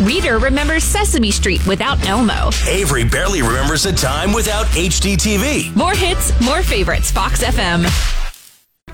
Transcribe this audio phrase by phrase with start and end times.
[0.00, 2.50] Reader remembers Sesame Street without Elmo.
[2.66, 5.74] Avery barely remembers a time without HDTV.
[5.76, 7.10] More hits, more favorites.
[7.10, 8.19] Fox FM.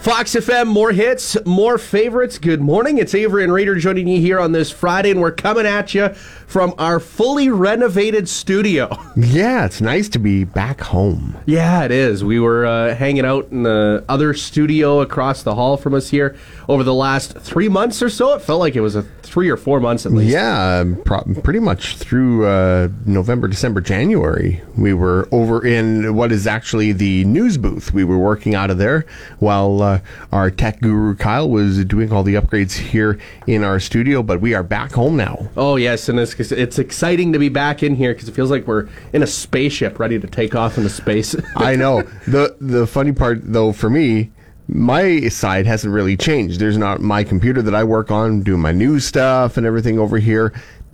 [0.06, 2.38] Fox FM, more hits, more favorites.
[2.38, 2.98] Good morning.
[2.98, 6.10] It's Avery and Reader joining you here on this Friday, and we're coming at you
[6.10, 8.88] from our fully renovated studio.
[9.19, 11.38] Yeah, it's nice to be back home.
[11.47, 12.22] Yeah, it is.
[12.22, 16.37] We were uh, hanging out in the other studio across the hall from us here
[16.69, 18.34] over the last three months or so.
[18.34, 20.30] It felt like it was a three or four months at least.
[20.30, 24.62] Yeah, pro- pretty much through uh, November, December, January.
[24.77, 27.95] We were over in what is actually the news booth.
[27.95, 29.07] We were working out of there
[29.38, 33.80] while uh, Uh, our tech guru Kyle was doing all the upgrades here in our
[33.80, 34.22] studio.
[34.22, 35.48] But we are back home now.
[35.56, 38.66] Oh yes, and it's it's exciting to be back in here because it feels like
[38.66, 41.34] we're in a spaceship ready to take off into space.
[41.56, 42.02] I know.
[42.27, 44.30] the The funny part, though, for me
[44.69, 46.58] my side hasn't really changed.
[46.58, 50.19] There's not my computer that I work on, doing my news stuff and everything over
[50.19, 50.52] here.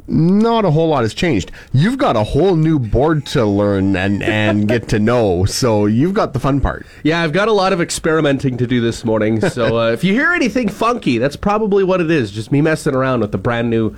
[0.09, 1.53] Not a whole lot has changed.
[1.73, 5.45] You've got a whole new board to learn and, and get to know.
[5.45, 6.87] So you've got the fun part.
[7.05, 9.41] Yeah, I've got a lot of experimenting to do this morning.
[9.41, 12.31] So uh, if you hear anything funky, that's probably what it is.
[12.33, 13.97] Just me messing around with the brand new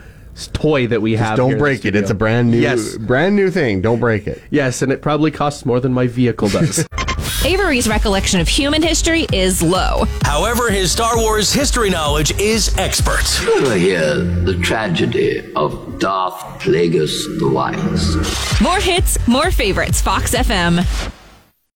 [0.52, 1.36] toy that we Just have.
[1.36, 1.94] don't break it.
[1.96, 2.96] It's a brand new, Yes.
[2.98, 3.80] brand new thing.
[3.80, 4.42] Don't break it.
[4.50, 6.86] Yes, and it probably costs more than my vehicle does.
[7.44, 10.06] Avery's recollection of human history is low.
[10.22, 13.22] However, his Star Wars history knowledge is expert.
[13.56, 18.60] Ever hear the tragedy of Darth Plagueis the Wise?
[18.62, 20.00] More hits, more favorites.
[20.00, 20.86] Fox FM.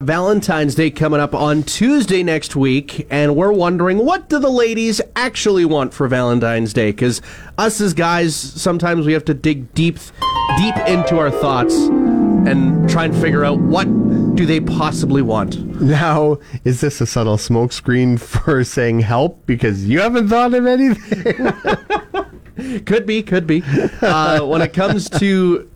[0.00, 5.02] Valentine's Day coming up on Tuesday next week, and we're wondering what do the ladies
[5.16, 6.92] actually want for Valentine's Day?
[6.92, 7.20] Because
[7.58, 9.98] us as guys, sometimes we have to dig deep,
[10.58, 13.84] deep into our thoughts and try and figure out what
[14.34, 15.58] do they possibly want.
[15.80, 21.52] Now, is this a subtle smokescreen for saying help because you haven't thought of anything?
[22.86, 23.62] Could be, could be.
[24.02, 25.70] Uh, when it comes to,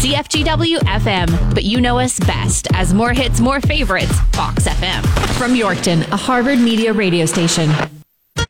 [0.00, 4.18] CFGW FM, but you know us best as more hits, more favorites.
[4.32, 5.04] Fox FM.
[5.36, 7.68] From Yorkton, a Harvard Media radio station.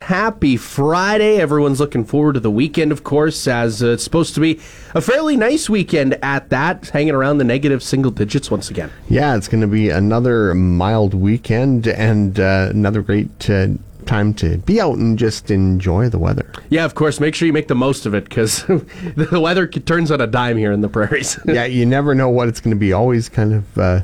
[0.01, 1.39] Happy Friday.
[1.39, 4.59] Everyone's looking forward to the weekend, of course, as uh, it's supposed to be
[4.95, 8.91] a fairly nice weekend at that, hanging around the negative single digits once again.
[9.09, 13.67] Yeah, it's going to be another mild weekend and uh, another great uh,
[14.07, 16.51] time to be out and just enjoy the weather.
[16.69, 20.09] Yeah, of course, make sure you make the most of it because the weather turns
[20.09, 21.39] on a dime here in the prairies.
[21.45, 22.91] yeah, you never know what it's going to be.
[22.91, 24.01] Always kind of uh,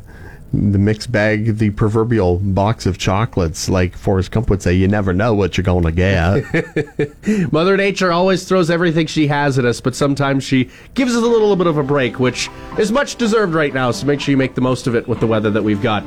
[0.54, 5.14] the mixed bag, the proverbial box of chocolates, like Forrest Gump would say, you never
[5.14, 7.52] know what you're going to get.
[7.52, 11.28] Mother Nature always throws everything she has at us, but sometimes she gives us a
[11.28, 13.92] little bit of a break, which is much deserved right now.
[13.92, 16.04] So make sure you make the most of it with the weather that we've got.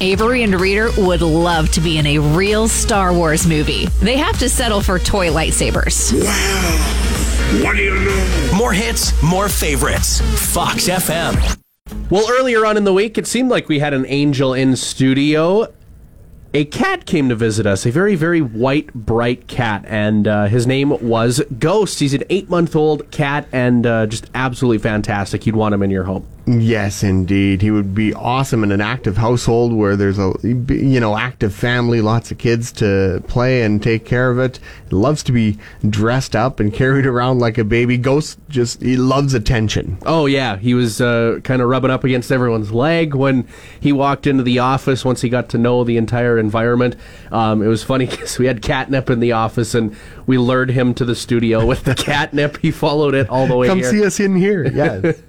[0.00, 3.86] Avery and Reader would love to be in a real Star Wars movie.
[4.00, 6.12] They have to settle for toy lightsabers.
[7.64, 8.50] What do you know?
[8.56, 10.20] More hits, more favorites.
[10.52, 11.56] Fox FM.
[12.10, 15.72] Well, earlier on in the week, it seemed like we had an angel in studio.
[16.56, 20.66] A cat came to visit us, a very, very white, bright cat, and uh, his
[20.66, 22.00] name was Ghost.
[22.00, 25.44] He's an eight month old cat and uh, just absolutely fantastic.
[25.44, 26.26] You'd want him in your home.
[26.46, 27.60] Yes, indeed.
[27.60, 32.00] He would be awesome in an active household where there's a you know active family,
[32.00, 34.60] lots of kids to play and take care of it.
[34.88, 35.58] He loves to be
[35.88, 37.98] dressed up and carried around like a baby.
[37.98, 39.98] Ghost just he loves attention.
[40.06, 40.56] Oh, yeah.
[40.56, 43.48] He was uh, kind of rubbing up against everyone's leg when
[43.80, 46.96] he walked into the office once he got to know the entire environment.
[47.32, 49.94] Um, it was funny because we had catnip in the office and
[50.26, 52.56] we lured him to the studio with the catnip.
[52.58, 53.90] He followed it all the way Come here.
[53.90, 54.66] see us in here.
[54.66, 55.12] Yeah.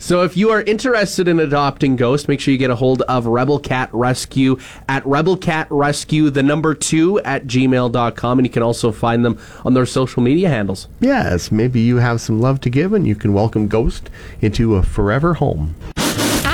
[0.00, 3.26] So if you are interested in adopting Ghost, make sure you get a hold of
[3.26, 4.58] Rebel Cat Rescue
[4.88, 8.38] at Rebel Cat Rescue, the number two at gmail.com.
[8.38, 10.88] And you can also find them on their social media handles.
[11.00, 14.82] yes, maybe you have some love to give and you can welcome Ghost into a
[14.82, 15.76] forever home.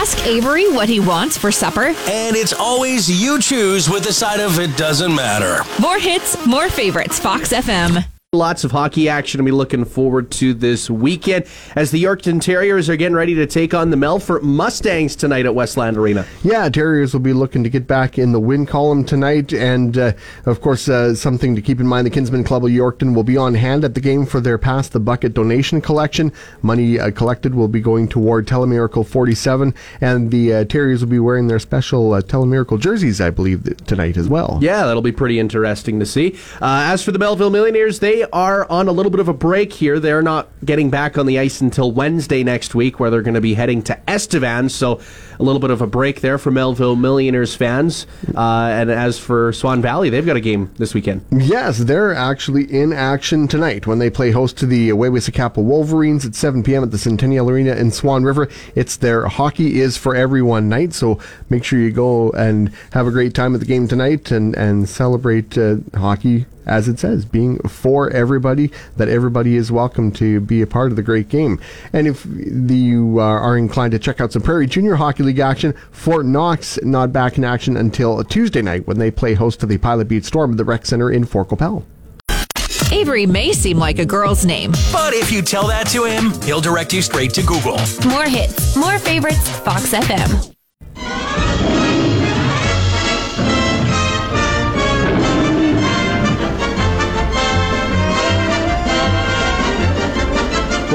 [0.09, 1.89] Ask Avery what he wants for supper.
[2.09, 5.63] And it's always you choose with the side of it doesn't matter.
[5.83, 7.21] More hits, more favorites.
[7.21, 8.07] Fox FM.
[8.35, 12.91] Lots of hockey action to be looking forward to this weekend as the Yorkton Terriers
[12.91, 16.27] are getting ready to take on the Melfort Mustangs tonight at Westland Arena.
[16.45, 19.55] Yeah, Terriers will be looking to get back in the win column tonight.
[19.55, 20.13] And, uh,
[20.45, 23.39] of course, uh, something to keep in mind the Kinsmen Club of Yorkton will be
[23.39, 26.31] on hand at the game for their Pass the Bucket donation collection.
[26.61, 29.73] Money uh, collected will be going toward Telemiracle 47.
[30.03, 33.79] And the uh, Terriers will be wearing their special uh, Telemiracle jerseys, I believe, th-
[33.87, 34.59] tonight as well.
[34.61, 36.39] Yeah, that'll be pretty interesting to see.
[36.61, 39.73] Uh, as for the Melville Millionaires, they are on a little bit of a break
[39.73, 39.99] here.
[40.01, 43.41] They're not getting back on the ice until Wednesday next week, where they're going to
[43.41, 44.69] be heading to Estevan.
[44.69, 45.01] So
[45.39, 48.07] a little bit of a break there for Melville Millionaires fans.
[48.35, 51.25] Uh, and as for Swan Valley, they've got a game this weekend.
[51.31, 56.35] Yes, they're actually in action tonight when they play host to the Waywayseecappo Wolverines at
[56.35, 56.83] 7 p.m.
[56.83, 58.49] at the Centennial Arena in Swan River.
[58.75, 63.11] It's their Hockey is for Everyone night, so make sure you go and have a
[63.11, 67.59] great time at the game tonight and, and celebrate uh, hockey as it says, being
[67.61, 71.61] for everybody, that everybody is welcome to be a part of the great game.
[71.93, 75.39] And if the, you are, are inclined to check out some Prairie Junior Hockey League
[75.39, 79.67] action, Fort Knights not back in action until Tuesday night when they play host to
[79.67, 81.85] the Pilot Butte Storm at the Rec Center in Fort Qu'Appelle.
[82.91, 84.73] Avery may seem like a girl's name.
[84.93, 87.79] But if you tell that to him, he'll direct you straight to Google.
[88.09, 90.58] More hits, more favorites, Fox FM.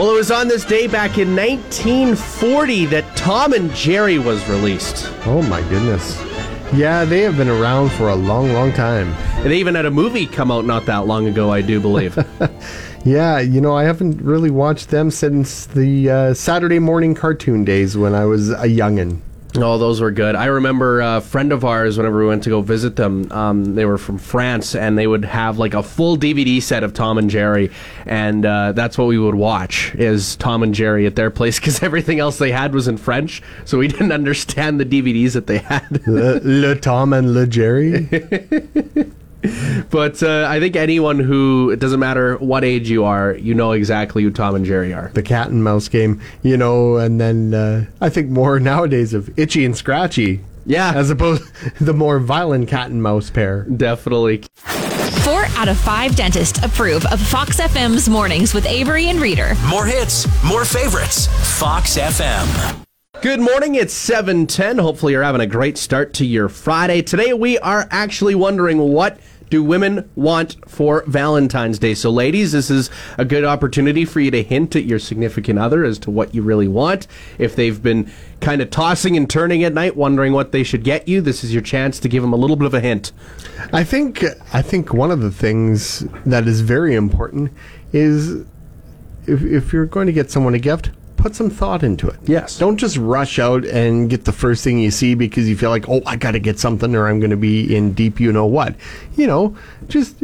[0.04, 5.10] Well, it was on this day back in 1940 that Tom and Jerry was released.
[5.26, 6.22] Oh my goodness.
[6.74, 9.16] Yeah, they have been around for a long, long time.
[9.44, 12.18] They even had a movie come out not that long ago, I do believe.
[13.06, 17.98] Yeah, you know, I haven't really watched them since the uh, Saturday morning cartoon days
[17.98, 19.20] when I was a youngin'.
[19.56, 20.36] Oh, those were good.
[20.36, 23.86] I remember a friend of ours, whenever we went to go visit them, um, they
[23.86, 27.30] were from France, and they would have like a full DVD set of Tom and
[27.30, 27.70] Jerry,
[28.06, 31.84] and uh, that's what we would watch is Tom and Jerry at their place because
[31.84, 35.60] everything else they had was in French, so we didn't understand the DVDs that they
[35.60, 36.02] had.
[36.08, 38.10] Le, Le Tom and Le Jerry.
[39.90, 43.72] but uh, I think anyone who it doesn't matter what age you are, you know
[43.74, 45.12] exactly who Tom and Jerry are.
[45.13, 49.30] the cat and mouse game, you know, and then uh, I think more nowadays of
[49.38, 50.42] Itchy and Scratchy.
[50.66, 50.94] Yeah.
[50.95, 51.44] As opposed
[51.81, 53.63] the more violent cat and mouse pair.
[53.63, 54.44] Definitely.
[55.24, 59.54] Four out of five dentists approve of Fox FM's Mornings with Avery and Reader.
[59.68, 61.28] More hits, more favorites.
[61.60, 62.80] Fox FM.
[63.22, 63.75] Good morning.
[63.75, 64.80] It's 7:10.
[64.80, 67.01] Hopefully you're having a great start to your Friday.
[67.01, 69.18] Today we are actually wondering what
[69.54, 71.94] do women want for Valentine's Day?
[71.94, 72.90] So ladies, this is
[73.20, 76.42] a good opportunity for you to hint at your significant other as to what you
[76.42, 77.06] really want.
[77.38, 81.08] If they've been kind of tossing and turning at night wondering what they should get
[81.08, 83.12] you, this is your chance to give them a little bit of a hint.
[83.72, 87.52] I think I think one of the things that is very important
[87.92, 88.44] is
[89.28, 90.90] if, if you're going to get someone a gift,
[91.24, 92.20] put some thought into it.
[92.25, 92.58] Yes.
[92.58, 95.88] Don't just rush out and get the first thing you see because you feel like,
[95.88, 98.46] oh, I got to get something or I'm going to be in deep you know
[98.46, 98.75] what.
[99.16, 99.56] You know,
[99.88, 100.22] just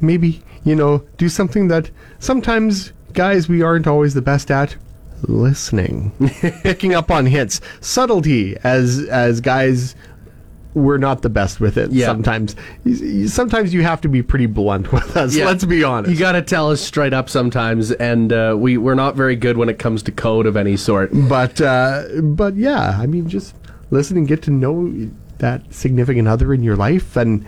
[0.00, 4.76] maybe, you know, do something that sometimes, guys, we aren't always the best at
[5.22, 6.12] listening,
[6.62, 9.96] picking up on hints, subtlety as as guys
[10.76, 12.04] we're not the best with it Yeah.
[12.06, 12.54] sometimes.
[13.32, 15.34] Sometimes you have to be pretty blunt with us.
[15.34, 15.46] Yeah.
[15.46, 16.12] Let's be honest.
[16.12, 19.56] You got to tell us straight up sometimes, and uh, we we're not very good
[19.56, 21.10] when it comes to code of any sort.
[21.28, 23.54] but uh, but yeah, I mean, just
[23.90, 24.92] listen and get to know
[25.38, 27.46] that significant other in your life, and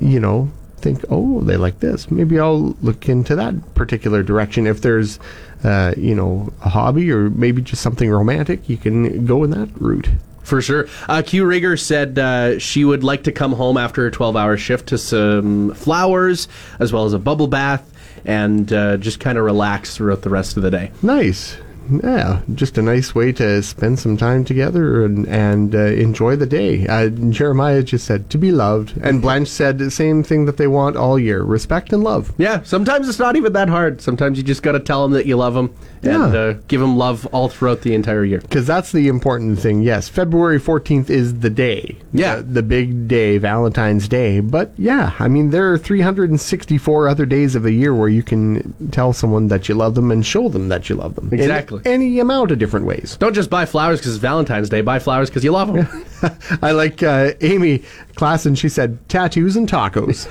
[0.00, 2.10] you know, think, oh, they like this.
[2.10, 4.66] Maybe I'll look into that particular direction.
[4.66, 5.20] If there's,
[5.62, 9.68] uh, you know, a hobby or maybe just something romantic, you can go in that
[9.80, 10.08] route.
[10.44, 10.86] For sure.
[11.08, 14.56] Uh, Q Rigger said uh, she would like to come home after a 12 hour
[14.56, 16.48] shift to some flowers
[16.78, 17.90] as well as a bubble bath
[18.24, 20.90] and uh, just kind of relax throughout the rest of the day.
[21.02, 21.56] Nice,
[22.02, 26.46] yeah, just a nice way to spend some time together and, and uh, enjoy the
[26.46, 26.86] day.
[26.86, 30.66] Uh, Jeremiah just said to be loved, and Blanche said the same thing that they
[30.66, 32.32] want all year: respect and love.
[32.38, 34.00] Yeah, sometimes it's not even that hard.
[34.00, 36.38] Sometimes you just got to tell them that you love them and Yeah.
[36.38, 38.40] uh, give them love all throughout the entire year.
[38.40, 39.82] Because that's the important thing.
[39.82, 41.96] Yes, February 14th is the day.
[42.12, 42.36] Yeah.
[42.36, 44.40] The, the big day, Valentine's Day.
[44.40, 48.74] But yeah, I mean, there are 364 other days of the year where you can
[48.90, 51.32] tell someone that you love them and show them that you love them.
[51.32, 51.92] In Exactly.
[51.92, 53.16] any amount of different ways.
[53.18, 54.80] Don't just buy flowers because it's Valentine's Day.
[54.80, 56.04] Buy flowers because you love them.
[56.62, 57.80] I like uh, Amy
[58.14, 58.56] Klassen.
[58.56, 60.24] She said tattoos and tacos.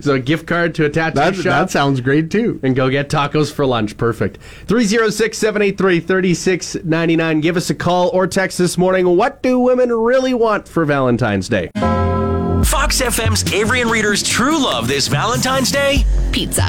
[0.02, 1.44] so a gift card to a tattoo that, shop.
[1.44, 2.60] that sounds great too.
[2.62, 3.96] and go get tacos for lunch.
[3.96, 4.38] Perfect.
[4.66, 7.40] 306 783 3699.
[7.40, 9.16] Give us a call or text this morning.
[9.16, 11.70] What do women really want for Valentine's Day?
[12.66, 16.04] Fox FM's Avery and Reader's true love this Valentine's Day.
[16.32, 16.64] Pizza.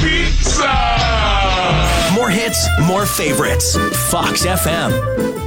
[0.00, 0.72] Pizza.
[2.14, 3.76] More hits, more favorites.
[4.10, 5.41] Fox FM.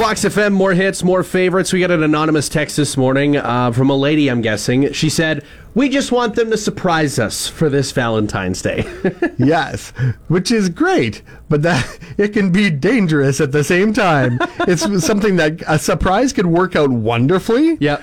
[0.00, 1.74] Fox FM, more hits, more favorites.
[1.74, 4.94] We got an anonymous text this morning uh, from a lady, I'm guessing.
[4.94, 8.90] She said, We just want them to surprise us for this Valentine's Day.
[9.38, 9.92] yes,
[10.28, 14.38] which is great, but that it can be dangerous at the same time.
[14.60, 17.76] it's something that a surprise could work out wonderfully.
[17.78, 18.02] yeah.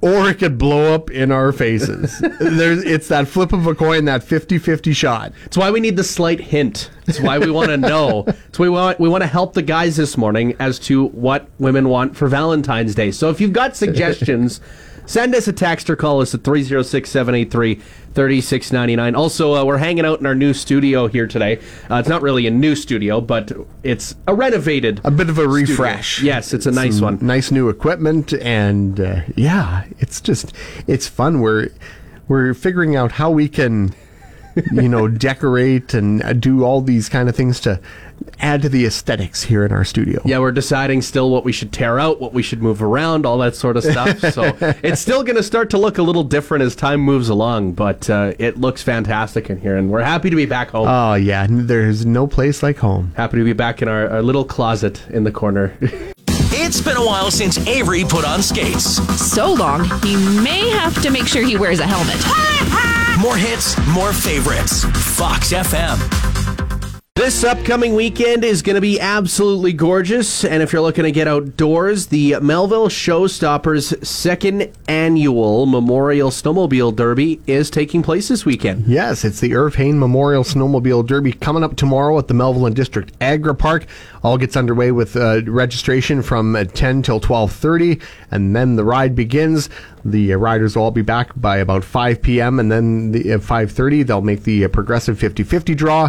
[0.00, 2.18] Or it could blow up in our faces.
[2.40, 5.32] There's, it's that flip of a coin, that 50-50 shot.
[5.46, 6.90] It's why we need the slight hint.
[7.06, 8.24] It's why we want to know.
[8.26, 11.48] It's why we want, we want to help the guys this morning as to what
[11.58, 13.10] women want for Valentine's Day.
[13.10, 14.60] So if you've got suggestions,
[15.08, 17.74] send us a text or call us at 306 783
[18.14, 19.14] 3699.
[19.14, 21.58] Also, uh, we're hanging out in our new studio here today.
[21.90, 25.00] Uh, it's not really a new studio, but it's a renovated.
[25.04, 25.60] A bit of a studio.
[25.72, 26.22] refresh.
[26.22, 27.26] Yes, it's a nice Some one.
[27.26, 30.52] Nice new equipment, and uh, yeah, it's just
[30.86, 31.40] it's fun.
[31.40, 31.70] We're
[32.28, 33.94] we're figuring out how we can,
[34.72, 37.80] you know, decorate and uh, do all these kind of things to
[38.40, 40.20] add to the aesthetics here in our studio.
[40.24, 43.38] Yeah, we're deciding still what we should tear out, what we should move around, all
[43.38, 44.18] that sort of stuff.
[44.38, 47.72] So it's still going to start to look a little different as time moves along,
[47.72, 50.86] but uh, it looks fantastic in here, and we're happy to be back home.
[50.88, 53.12] Oh yeah, there's no place like home.
[53.16, 55.76] happy to be back in our, our little closet in the corner.
[56.50, 58.96] It's been a while since Avery put on skates.
[59.18, 62.87] So long, he may have to make sure he wears a helmet.
[63.20, 64.84] More hits, more favorites.
[65.16, 65.98] Fox FM.
[67.16, 70.44] This upcoming weekend is going to be absolutely gorgeous.
[70.44, 77.40] And if you're looking to get outdoors, the Melville Showstoppers second annual Memorial Snowmobile Derby
[77.48, 78.86] is taking place this weekend.
[78.86, 82.76] Yes, it's the Irv Hain Memorial Snowmobile Derby coming up tomorrow at the Melville and
[82.76, 83.86] District Agri Park.
[84.22, 89.14] All gets underway with uh, registration from uh, 10 till 12:30, and then the ride
[89.14, 89.68] begins.
[90.04, 92.58] The uh, riders will all be back by about 5 p.m.
[92.58, 96.08] and then the, at 5:30 they'll make the uh, progressive 50-50 draw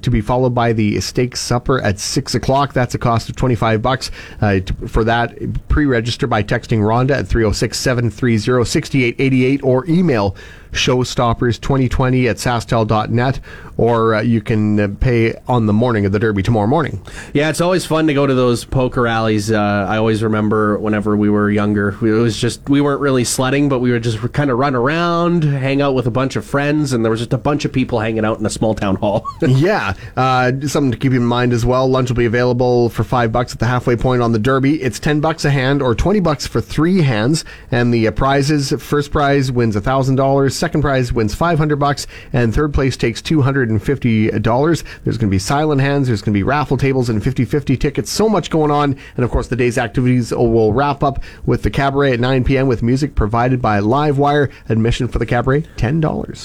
[0.00, 2.72] to be followed by the steak supper at 6 o'clock.
[2.72, 4.10] That's a cost of 25 bucks.
[4.40, 5.36] Uh, for that,
[5.68, 10.34] pre-register by texting Rhonda at 306-730-6888 or email
[10.72, 13.40] showstoppers2020 at sasktel.net
[13.76, 17.00] or uh, you can uh, pay on the morning of the derby tomorrow morning
[17.32, 19.50] Yeah, it's always fun to go to those poker rallies.
[19.50, 23.68] Uh, I always remember whenever we were younger, it was just we weren't really sledding,
[23.68, 26.92] but we would just kind of run around, hang out with a bunch of friends,
[26.92, 29.26] and there was just a bunch of people hanging out in a small town hall.
[29.42, 33.32] yeah uh, something to keep in mind as well lunch will be available for five
[33.32, 36.20] bucks at the halfway point on the derby it's 10 bucks a hand or 20
[36.20, 41.12] bucks for three hands and the uh, prizes first prize wins a $1000 second prize
[41.12, 46.20] wins 500 bucks and third place takes $250 there's going to be silent hands there's
[46.22, 49.48] going to be raffle tables and 50-50 tickets so much going on and of course
[49.48, 53.60] the day's activities will wrap up with the cabaret at 9 p.m with music provided
[53.60, 56.44] by livewire admission for the cabaret $10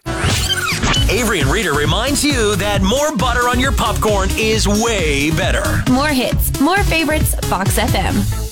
[1.10, 5.84] Avery and Reader reminds you that more butter on your popcorn is way better.
[5.92, 8.45] More hits, more favorites, Fox FM.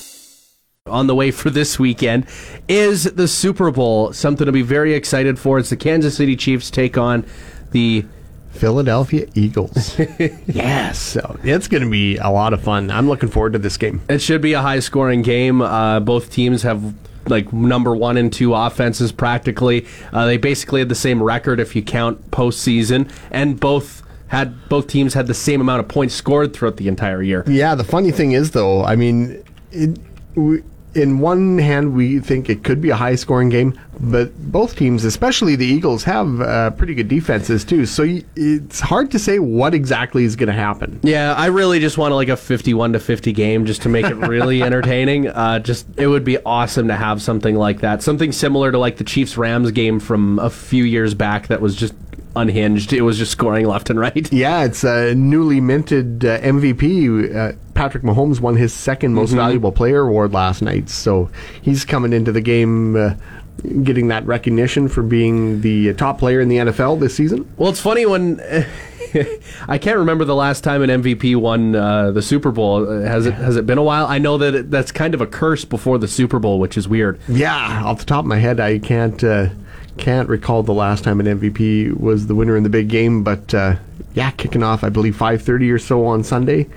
[0.85, 2.27] On the way for this weekend
[2.67, 4.11] is the Super Bowl.
[4.11, 5.57] Something to be very excited for.
[5.57, 7.25] It's the Kansas City Chiefs take on
[7.71, 8.03] the
[8.51, 9.97] Philadelphia Eagles.
[10.45, 10.99] yes.
[10.99, 12.91] So it's going to be a lot of fun.
[12.91, 14.01] I'm looking forward to this game.
[14.09, 15.61] It should be a high scoring game.
[15.61, 16.93] Uh, both teams have
[17.27, 19.87] like number one and two offenses practically.
[20.11, 24.87] Uh, they basically had the same record if you count postseason, and both had both
[24.87, 27.45] teams had the same amount of points scored throughout the entire year.
[27.47, 29.97] Yeah, the funny thing is, though, I mean, it,
[30.35, 30.61] we,
[30.95, 35.03] in one hand, we think it could be a high scoring game, but both teams,
[35.05, 37.85] especially the Eagles, have uh, pretty good defenses, too.
[37.85, 40.99] So y- it's hard to say what exactly is going to happen.
[41.03, 44.15] Yeah, I really just want like a fifty-one to fifty game just to make it
[44.15, 45.27] really entertaining.
[45.27, 48.97] Uh, just it would be awesome to have something like that, something similar to like
[48.97, 51.93] the Chiefs Rams game from a few years back that was just
[52.35, 52.93] unhinged.
[52.93, 54.31] It was just scoring left and right.
[54.33, 57.35] Yeah, it's a newly minted uh, MVP.
[57.35, 59.37] Uh, Patrick Mahomes won his 2nd most Mm-hmm.
[59.37, 61.29] valuable player award last night, so
[61.61, 62.95] he's coming into the game.
[62.95, 63.13] Uh,
[63.83, 67.49] Getting that recognition for being the top player in the NFL this season.
[67.55, 68.41] Well, it's funny when
[69.69, 72.85] I can't remember the last time an MVP won uh, the Super Bowl.
[72.89, 74.05] Uh, Has it has it been a while?
[74.07, 76.89] I know that it, that's kind of a curse before the Super Bowl, which is
[76.89, 77.19] weird.
[77.29, 79.49] Yeah, off the top of my head, I can't uh,
[79.97, 83.23] can't recall the last time an MVP was the winner in the big game.
[83.23, 83.75] But uh,
[84.13, 86.67] yeah, kicking off, I believe five thirty or so on Sunday,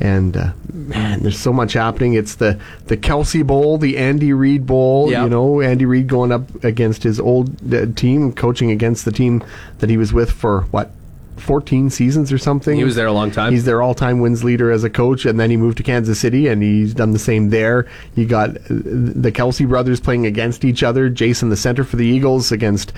[0.00, 2.14] and uh, man, there's so much happening.
[2.14, 5.10] It's the the Kelce Bowl, the Andy Reid Bowl.
[5.10, 5.22] Yep.
[5.22, 9.42] You know, Andy Reid going up against his old uh, team, coaching against the team
[9.78, 10.90] that he was with for what.
[11.36, 12.76] 14 seasons or something.
[12.76, 13.52] He was there a long time.
[13.52, 16.48] He's their all-time wins leader as a coach, and then he moved to Kansas City,
[16.48, 17.86] and he's done the same there.
[18.14, 21.08] You got uh, the Kelce brothers playing against each other.
[21.08, 22.92] Jason, the center for the Eagles, against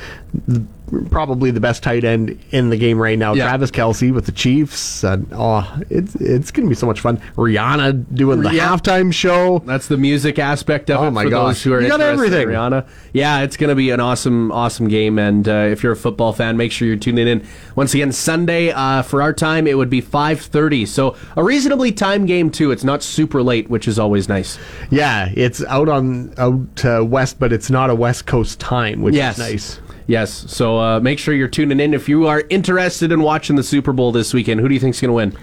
[1.11, 3.45] probably the best tight end in the game right now, Yeah.
[3.49, 5.02] Travis Kelce with the Chiefs.
[5.05, 7.19] And, oh, it's it's going to be so much fun.
[7.37, 8.69] Rihanna doing the Yeah.
[8.76, 9.62] halftime show.
[9.66, 11.47] That's the music aspect of Oh it my for gosh.
[11.57, 12.49] those who are You got everything.
[12.49, 12.87] Rihanna.
[13.12, 15.19] Yeah, it's going to be an awesome, awesome game.
[15.19, 17.43] And uh, if you're a football fan, make sure you're tuning in.
[17.75, 20.87] Once again, Sunday uh, for our time, it would be 5:30.
[20.87, 22.71] So a reasonably time game too.
[22.71, 24.59] It's not super late, which is always nice.
[24.90, 29.14] Yeah, it's out on out uh, west, but it's not a West Coast time, which
[29.14, 29.38] Yes.
[29.38, 29.81] is nice.
[30.07, 30.31] Yes.
[30.53, 33.93] So uh, make sure you're tuning in if you are interested in watching the Super
[33.93, 34.61] Bowl this weekend.
[34.61, 35.37] Who do you think's going to win?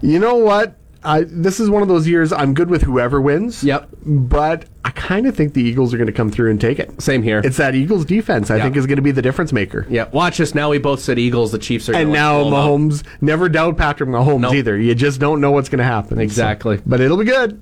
[0.00, 0.76] You know what?
[1.02, 3.64] I, this is one of those years I'm good with whoever wins.
[3.64, 3.88] Yep.
[4.04, 7.00] But I kind of think the Eagles are going to come through and take it.
[7.00, 7.40] Same here.
[7.42, 8.64] It's that Eagles defense I Yeah.
[8.64, 9.86] think is going to be the difference maker.
[9.88, 10.08] yeah.
[10.12, 10.68] Watch us now.
[10.70, 11.52] We both said Eagles.
[11.52, 11.94] The Chiefs are.
[11.96, 12.68] And now pull them out.
[12.68, 14.54] Mahomes, never doubt Patrick Mahomes Nope.
[14.54, 14.78] either.
[14.78, 16.18] You just don't know what's going to happen.
[16.18, 16.80] So- Exactly.
[16.84, 17.60] but it'll be good.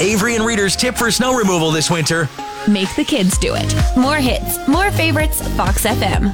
[0.00, 2.28] Avery and Reader's tip for snow removal this winter.
[2.68, 3.74] Make the kids do it.
[3.94, 6.32] More hits, more favorites, Fox FM.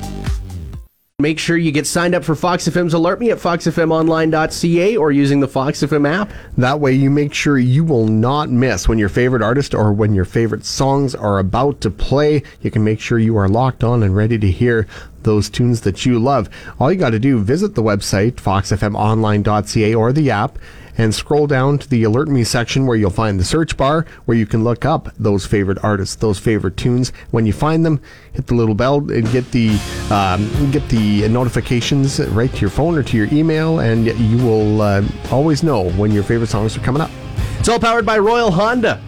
[1.18, 5.40] Make sure you get signed up for Fox FM's Alert Me at foxfmonline.ca or using
[5.40, 6.30] the Fox FM app.
[6.56, 10.14] That way, you make sure you will not miss when your favorite artist or when
[10.14, 12.42] your favorite songs are about to play.
[12.62, 14.86] You can make sure you are locked on and ready to hear
[15.24, 16.48] those tunes that you love.
[16.78, 20.58] All you got to do, visit the website, foxfmonline.ca or the app,
[20.98, 24.36] and scroll down to the Alert Me section where you'll find the search bar where
[24.36, 27.12] you can look up those favorite artists, those favorite tunes.
[27.30, 28.00] When you find them,
[28.32, 29.70] hit the little bell and get the
[30.10, 34.82] um, get the notifications right to your phone or to your email, and you will
[34.82, 37.10] uh, always know when your favorite songs are coming up.
[37.58, 39.00] It's all powered by Royal Honda.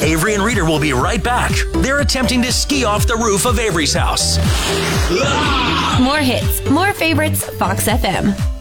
[0.00, 1.52] Avery and Reader will be right back.
[1.74, 4.38] They're attempting to ski off the roof of Avery's house.
[6.00, 8.57] More hits, more favorites, Fox FM.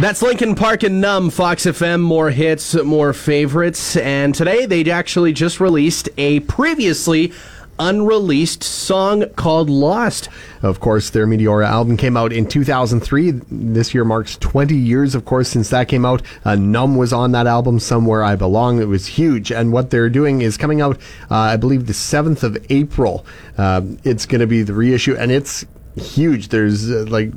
[0.00, 3.98] That's Linkin Park and Numb, Fox FM, more hits, more favorites.
[3.98, 7.34] And today they actually just released a previously
[7.78, 10.30] unreleased song called Lost.
[10.62, 13.32] Of course, their Meteora album came out in 2003.
[13.50, 16.22] This year marks 20 years, of course, since that came out.
[16.46, 18.80] Uh, Numb was on that album, Somewhere I Belong.
[18.80, 19.52] It was huge.
[19.52, 20.96] And what they're doing is coming out,
[21.30, 23.26] uh, I believe, the 7th of April.
[23.58, 26.48] Um it's going to be the reissue, and it's huge.
[26.48, 27.32] There's uh, like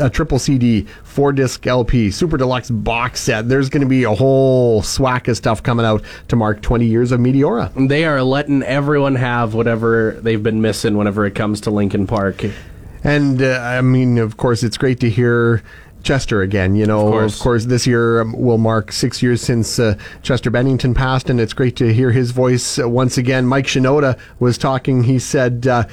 [0.00, 3.48] a triple CD, four disc LP, super deluxe box set.
[3.48, 7.12] There's going to be a whole swack of stuff coming out to mark 20 years
[7.12, 7.88] of Meteora.
[7.88, 12.44] They are letting everyone have whatever they've been missing whenever it comes to Linkin Park.
[13.04, 15.62] And uh, I mean, of course, it's great to hear
[16.02, 16.74] Chester again.
[16.74, 17.42] You know, Of of course.
[17.42, 21.52] course, this year um, will mark six years since uh, Chester Bennington passed, and it's
[21.52, 23.46] great to hear his voice uh, once again.
[23.46, 25.04] Mike Shinoda was talking.
[25.04, 25.66] He said.
[25.66, 25.84] Uh,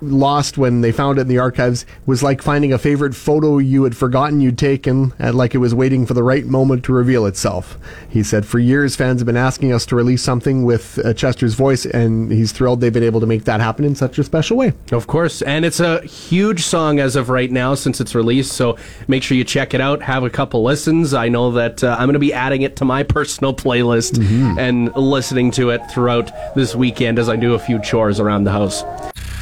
[0.00, 3.82] Lost when they found it in the archives was like finding a favorite photo you
[3.84, 7.26] had forgotten you'd taken and like it was waiting for the right moment to reveal
[7.26, 7.76] itself.
[8.08, 11.54] He said, For years, fans have been asking us to release something with uh, Chester's
[11.54, 14.56] voice, and he's thrilled they've been able to make that happen in such a special
[14.56, 14.72] way.
[14.92, 18.52] Of course, and it's a huge song as of right now since it's released.
[18.52, 18.76] So
[19.08, 20.00] make sure you check it out.
[20.02, 21.12] Have a couple listens.
[21.12, 24.16] I know that uh, I'm going to be adding it to my personal playlist
[24.58, 28.52] and listening to it throughout this weekend as I do a few chores around the
[28.52, 28.84] house.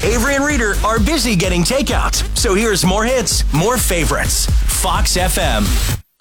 [0.04, 2.14] Avery and Reader are busy getting takeout.
[2.36, 4.44] So here's more hits, more favorites.
[4.82, 5.64] Fox FM.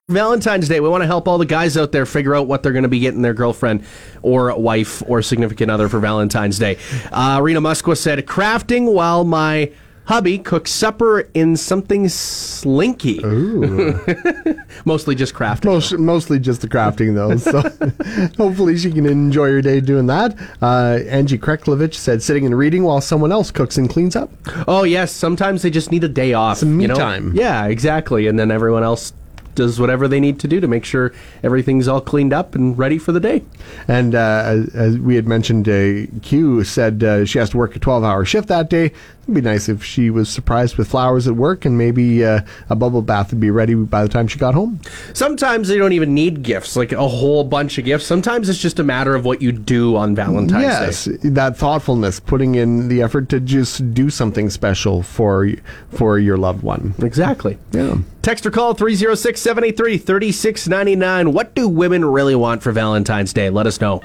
[0.08, 2.72] Valentine's Day, we want to help all the guys out there figure out what they're
[2.72, 3.84] going to be getting their girlfriend
[4.22, 6.78] or wife or significant other for Valentine's Day.
[7.12, 9.70] Uh, Rena Muskwa said, crafting while my
[10.06, 13.20] hubby cooks supper in something slinky.
[14.86, 15.66] Mostly just crafting.
[15.66, 17.38] Most, mostly just the crafting, though.
[17.38, 17.62] So
[18.44, 20.38] hopefully she can enjoy her day doing that.
[20.62, 24.30] Uh, Angie Kreklovich said sitting and reading while someone else cooks and cleans up.
[24.68, 26.58] Oh yes, sometimes they just need a day off.
[26.58, 26.96] Some me you know?
[26.96, 27.34] time.
[27.34, 28.28] Yeah, exactly.
[28.28, 29.14] And then everyone else
[29.56, 31.14] does whatever they need to do to make sure
[31.44, 33.44] everything's all cleaned up and ready for the day.
[33.88, 37.76] And uh, as, as we had mentioned, uh, Q said uh, she has to work
[37.76, 38.92] a 12 hour shift that day.
[39.24, 42.76] It'd be nice if she was surprised with flowers at work, and maybe uh, a
[42.76, 44.82] bubble bath would be ready by the time she got home.
[45.14, 48.06] Sometimes they don't even need gifts, like a whole bunch of gifts.
[48.06, 51.30] Sometimes it's just a matter of what you do on Valentine's yes, Day.
[51.30, 55.50] that thoughtfulness, putting in the effort to just do something special for
[55.90, 56.94] for your loved one.
[57.02, 57.58] Exactly.
[57.72, 58.00] Yeah.
[58.24, 61.32] Text or call 306 783 3699.
[61.32, 63.50] What do women really want for Valentine's Day?
[63.50, 64.02] Let us know.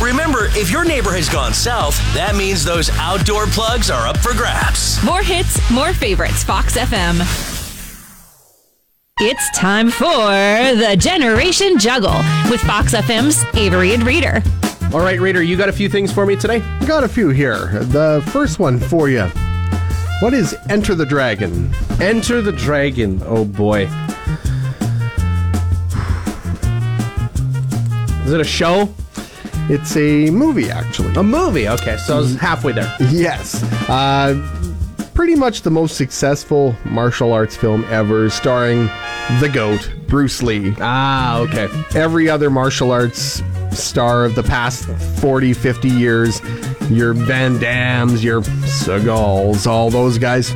[0.00, 4.32] Remember, if your neighbor has gone south, that means those outdoor plugs are up for
[4.32, 5.02] grabs.
[5.04, 6.44] More hits, more favorites.
[6.44, 7.18] Fox FM.
[9.20, 12.14] It's time for the Generation Juggle
[12.48, 14.40] with Fox FM's Avery and Reader.
[14.94, 16.60] All right, Reader, you got a few things for me today?
[16.86, 17.66] Got a few here.
[17.86, 19.24] The first one for you.
[20.20, 21.74] What is Enter the Dragon?
[22.00, 23.20] Enter the Dragon.
[23.26, 23.88] Oh boy.
[28.24, 28.88] Is it a show?
[29.70, 31.14] It's a movie, actually.
[31.14, 31.68] A movie.
[31.68, 32.94] Okay, so I was halfway there.
[33.10, 33.62] Yes.
[33.88, 34.34] Uh,
[35.14, 38.86] pretty much the most successful martial arts film ever, starring
[39.40, 40.74] the GOAT, Bruce Lee.
[40.80, 41.68] Ah, okay.
[41.94, 44.86] Every other martial arts star of the past
[45.20, 46.40] 40, 50 years,
[46.90, 50.54] your Van Dammes, your Seagals, all those guys,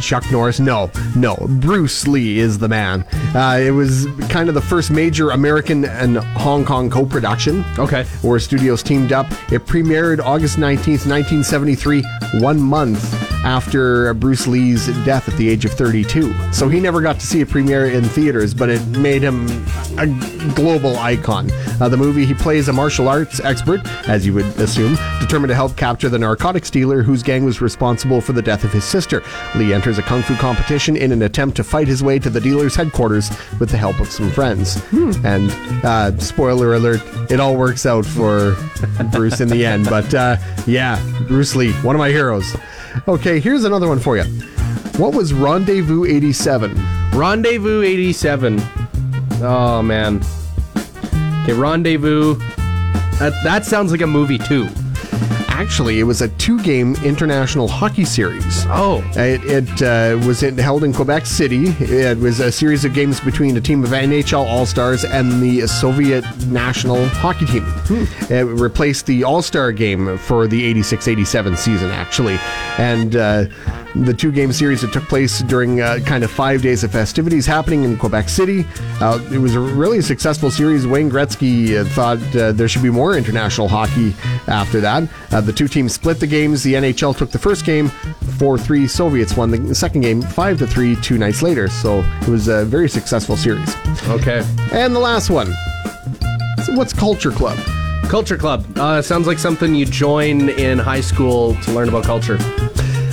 [0.00, 0.60] Chuck Norris.
[0.60, 1.36] No, no.
[1.60, 3.02] Bruce Lee is the man.
[3.34, 7.64] Uh, it was kind of the first major American and Hong Kong co production.
[7.78, 8.04] Okay.
[8.22, 9.26] Where studios teamed up.
[9.52, 12.04] It premiered August 19th, 1973,
[12.40, 13.02] one month
[13.44, 16.52] after Bruce Lee's death at the age of 32.
[16.52, 19.46] So he never got to see a premiere in theaters, but it made him
[19.98, 20.06] a
[20.54, 21.50] global icon.
[21.80, 25.54] Uh, the movie, he plays a martial arts expert, as you would assume, determined to
[25.54, 29.22] help capture the narcotics dealer whose gang was responsible for the death of his sister.
[29.54, 32.42] Lee enters a kung fu competition in an attempt to fight his way to the
[32.42, 34.76] dealer's headquarters with the help of some friends.
[35.24, 35.50] And
[35.82, 38.54] uh, spoiler alert, it all works out for
[39.10, 39.88] Bruce in the end.
[39.94, 42.54] But uh, yeah, Bruce Lee, one of my heroes.
[43.08, 44.24] Okay, here's another one for you.
[44.98, 46.74] What was Rendezvous 87?
[47.12, 48.60] Rendezvous 87.
[49.40, 50.20] Oh, man.
[51.44, 52.36] Okay, Rendezvous.
[53.18, 54.66] That, that sounds like a movie, too.
[55.48, 58.64] Actually, it was a two game international hockey series.
[58.68, 59.04] Oh.
[59.14, 61.66] It, it uh, was in, held in Quebec City.
[61.80, 65.66] It was a series of games between a team of NHL All Stars and the
[65.66, 67.66] Soviet national hockey team.
[68.30, 72.38] It replaced the All Star game for the 86 87 season, actually.
[72.78, 73.46] And uh,
[73.94, 77.46] the two game series that took place during uh, kind of five days of festivities
[77.46, 78.66] happening in Quebec City.
[79.00, 80.86] Uh, it was a really successful series.
[80.86, 84.14] Wayne Gretzky uh, thought uh, there should be more international hockey
[84.48, 85.08] after that.
[85.30, 86.62] Uh, the two teams split the games.
[86.62, 87.88] The NHL took the first game,
[88.38, 88.86] 4 3.
[88.88, 91.68] Soviets won the second game, 5 3, two nights later.
[91.68, 93.74] So it was a very successful series.
[94.08, 94.44] Okay.
[94.72, 95.52] And the last one.
[96.64, 97.58] So what's Culture Club?
[98.08, 98.64] Culture Club.
[98.78, 102.38] Uh, sounds like something you join in high school to learn about culture.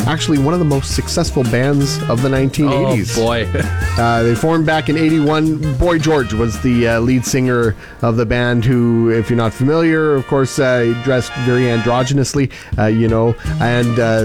[0.07, 3.17] Actually, one of the most successful bands of the 1980s.
[3.17, 3.47] Oh, boy.
[3.91, 5.77] Uh, they formed back in 81.
[5.77, 10.15] Boy George was the uh, lead singer of the band, who, if you're not familiar,
[10.15, 14.21] of course, uh, dressed very androgynously, uh, you know, and uh,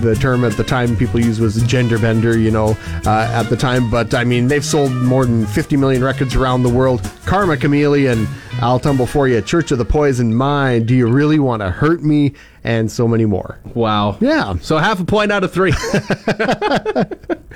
[0.00, 3.56] the term at the time people used was gender bender, you know, uh, at the
[3.56, 3.88] time.
[3.88, 7.00] But I mean, they've sold more than 50 million records around the world.
[7.26, 8.26] Karma Chameleon,
[8.60, 12.02] I'll Tumble For You, Church of the Poison Mind, Do You Really Want to Hurt
[12.02, 12.34] Me,
[12.64, 13.58] and so many more.
[13.74, 14.18] Wow.
[14.20, 14.56] Yeah.
[14.60, 15.72] So half a point out of three.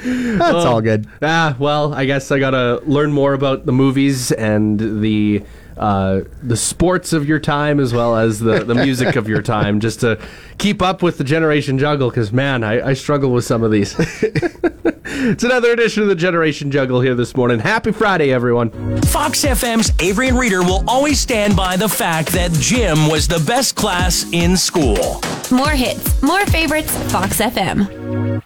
[0.02, 1.06] That's all good.
[1.22, 5.42] ah, well, I guess I gotta learn more about the movies and the
[5.78, 9.80] uh, the sports of your time as well as the, the music of your time,
[9.80, 10.20] just to
[10.58, 12.10] keep up with the Generation Juggle.
[12.10, 13.94] Because man, I, I struggle with some of these.
[13.98, 17.58] it's another edition of the Generation Juggle here this morning.
[17.58, 18.70] Happy Friday, everyone.
[19.02, 23.42] Fox FM's Avery and Reader will always stand by the fact that gym was the
[23.46, 25.20] best class in school.
[25.50, 26.94] More hits, more favorites.
[27.10, 28.42] Fox FM.